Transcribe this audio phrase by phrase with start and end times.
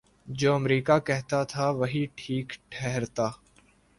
[0.27, 3.27] جو امریکہ کہتاتھا وہی ٹھیک ٹھہرتا۔